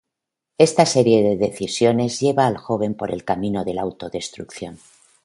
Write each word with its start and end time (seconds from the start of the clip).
Esta 0.57 0.87
serie 0.87 1.21
de 1.21 1.37
decisiones 1.37 2.19
lleva 2.21 2.47
al 2.47 2.57
joven 2.57 2.95
por 2.95 3.11
el 3.13 3.23
camino 3.23 3.63
de 3.63 3.75
la 3.75 3.83
autodestrucción. 3.83 4.79